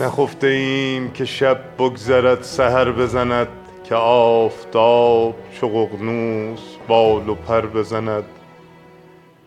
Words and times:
نخفته 0.00 0.46
ایم 0.46 1.10
که 1.10 1.24
شب 1.24 1.58
بگذرد 1.78 2.42
سحر 2.42 2.92
بزند 2.92 3.48
که 3.84 3.94
آفتاب 3.94 5.34
چو 5.60 5.68
ققنوس 5.68 6.60
بال 6.88 7.28
و 7.28 7.34
پر 7.34 7.66
بزند. 7.66 8.24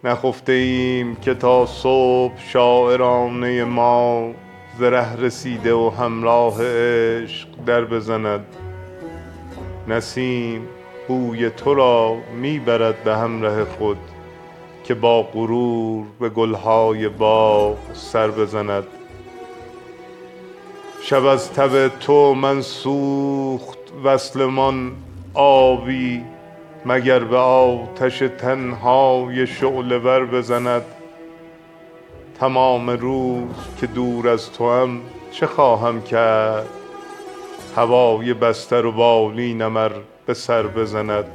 نخفته 0.04 0.52
ایم 0.52 1.16
که 1.16 1.34
تا 1.34 1.66
صبح 1.66 2.38
شاعرانه 2.38 3.63
ما 3.63 4.31
ز 4.80 4.81
رسیده 4.84 5.73
و 5.73 5.89
همراه 5.89 6.55
عشق 6.62 7.48
در 7.66 7.85
بزند. 7.85 8.45
نسیم 9.88 10.67
بوی 11.08 11.49
تو 11.49 11.73
را 11.73 12.17
می 12.41 12.59
برد 12.59 13.04
به 13.04 13.16
همره 13.16 13.66
خود 13.66 13.98
که 14.84 14.94
با 14.94 15.23
غرور 15.23 16.05
به 16.20 16.30
گلهای 16.30 17.09
باغ 17.09 17.77
سر 17.94 18.27
بزند. 18.27 18.88
شب 21.05 21.25
از 21.25 21.52
تب 21.52 21.88
تو 21.88 22.34
من 22.34 22.62
سوخت 22.62 23.77
وصلمان 24.03 24.91
آبی 25.34 26.23
مگر 26.85 27.20
به 27.20 27.38
آتش 27.38 28.23
تنهای 28.38 29.47
شعله 29.47 29.97
ور 29.97 30.25
بزند. 30.25 30.81
تمام 32.39 32.89
روز 32.89 33.47
که 33.81 33.88
دور 33.88 34.30
از 34.30 34.52
توام 34.52 35.02
چه 35.31 35.47
خواهم 35.47 36.02
کرد؟ 36.02 36.70
هوای 37.75 38.33
بستر 38.33 38.85
و 38.85 38.91
بالینم 38.91 39.77
ار 39.77 39.94
به 40.25 40.33
سر 40.33 40.63
بزند. 40.67 41.25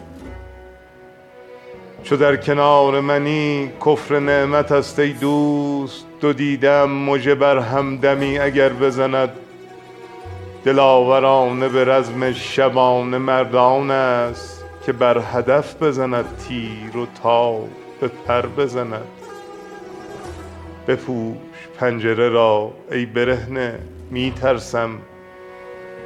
چو 2.02 2.16
در 2.16 2.36
کنار 2.36 3.00
منی 3.00 3.70
کفر 3.86 4.18
نعمت 4.18 4.72
است 4.72 4.98
ای 4.98 5.12
دوست 5.12 6.06
دو 6.20 6.32
دیده 6.32 6.70
ام 6.70 6.90
مژه 6.90 7.34
بر 7.34 7.58
همدمی 7.58 8.38
اگر 8.38 8.68
بزند. 8.68 9.30
دلاورانه 10.64 11.68
به 11.68 11.84
رزم 11.84 12.32
شبانه 12.32 13.18
مردان 13.18 13.90
است 13.90 14.64
که 14.86 14.92
بر 14.92 15.18
هدف 15.32 15.82
بزند 15.82 16.24
تیر 16.38 16.96
و 16.96 17.06
تاب 17.22 17.68
به 18.00 18.08
پر 18.08 18.46
بزند. 18.46 19.08
بپوش 20.88 21.36
پنجره 21.78 22.28
را 22.28 22.72
ای 22.92 23.06
برهنه 23.06 23.78
می 24.10 24.30
ترسم 24.30 24.90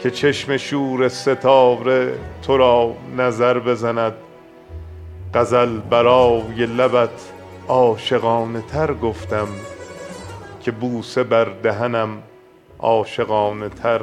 که 0.01 0.11
چشم 0.11 0.57
شور 0.57 1.09
ستاره 1.09 2.15
تو 2.43 2.57
را 2.57 2.95
نظر 3.17 3.59
بزند. 3.59 4.15
غزل 5.35 5.79
برای 5.79 6.67
لبت 6.67 7.33
عاشقانه 7.69 8.61
تر 8.61 8.95
گفتم 8.95 9.49
که 10.61 10.71
بوسه 10.71 11.23
بر 11.23 11.45
دهنم 11.45 12.23
عاشقانه 12.79 13.69
تر 13.69 14.03